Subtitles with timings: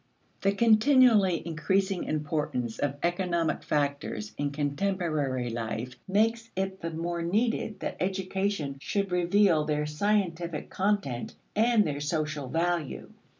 [0.41, 7.81] The continually increasing importance of economic factors in contemporary life makes it the more needed
[7.81, 13.11] that education should reveal their scientific content and their social value.